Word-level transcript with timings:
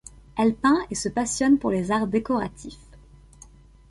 Elle 0.35 0.55
peint 0.55 0.79
et 0.89 0.95
se 0.95 1.09
passionne 1.09 1.59
pour 1.59 1.69
les 1.69 1.91
arts 1.91 2.07
décoratifs. 2.07 2.81